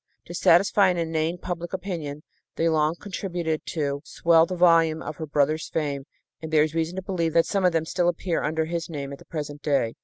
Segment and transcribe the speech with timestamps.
[0.25, 2.23] To satisfy an inane public opinion,
[2.55, 6.07] they long contributed "to swell the volume of her brother's fame,"
[6.41, 9.13] and there is reason to believe that some of them still appear under his name
[9.13, 9.93] at the present day.